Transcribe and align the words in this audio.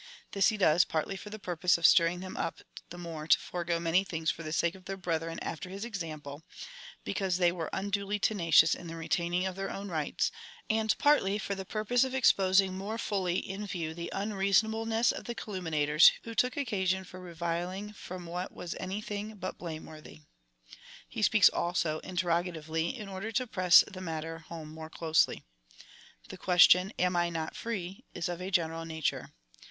This 0.31 0.47
he 0.47 0.57
does, 0.57 0.83
partly 0.83 1.15
for 1.15 1.29
the 1.29 1.37
purpose 1.37 1.77
of 1.77 1.85
stirring 1.85 2.21
them 2.21 2.35
up 2.35 2.61
the 2.89 2.97
more 2.97 3.27
to 3.27 3.37
forego 3.37 3.79
many 3.79 4.03
things 4.03 4.31
for 4.31 4.41
the 4.41 4.51
sake 4.51 4.73
of 4.73 4.85
their 4.85 4.97
brethren 4.97 5.37
after 5.43 5.69
his 5.69 5.85
example, 5.85 6.41
be 7.03 7.13
cause 7.13 7.37
they 7.37 7.51
were 7.51 7.69
unduly 7.71 8.17
tenacious 8.17 8.73
in 8.73 8.87
the 8.87 8.95
retaining 8.95 9.45
of 9.45 9.55
their 9.55 9.69
own 9.69 9.89
rights, 9.89 10.31
and 10.71 10.97
partly 10.97 11.37
for 11.37 11.53
the 11.53 11.65
purpose 11.65 12.03
of 12.03 12.15
exposing 12.15 12.75
more 12.75 12.97
fully 12.97 13.35
in 13.37 13.67
view 13.67 13.93
the 13.93 14.11
unreasonableness 14.11 15.11
of 15.11 15.25
calumniators, 15.35 16.13
who 16.23 16.33
took 16.33 16.57
occasion 16.57 17.03
for 17.03 17.19
reviling 17.19 17.93
from 17.93 18.25
what 18.25 18.51
was 18.51 18.75
anything 18.79 19.35
but 19.35 19.59
blame 19.59 19.85
worthy. 19.85 20.21
He 21.07 21.21
speaks, 21.21 21.47
also, 21.49 21.99
interrogatively, 21.99 22.97
in 22.97 23.07
order 23.07 23.31
to 23.33 23.45
press 23.45 23.83
the 23.87 24.01
matter 24.01 24.39
home 24.39 24.69
more 24.71 24.89
closely. 24.89 25.43
The 26.29 26.39
question— 26.39 26.91
Atu 26.97 27.15
I 27.15 27.29
not 27.29 27.55
free.? 27.55 28.03
is 28.15 28.27
of 28.29 28.41
a 28.41 28.49
general 28.49 28.83
nature. 28.83 29.35